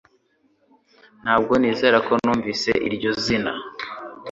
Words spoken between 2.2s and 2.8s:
numvise